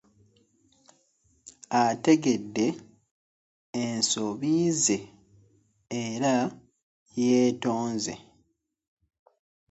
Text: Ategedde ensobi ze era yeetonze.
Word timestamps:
Ategedde 1.83 2.65
ensobi 3.83 4.51
ze 4.83 4.97
era 6.03 6.33
yeetonze. 7.25 8.13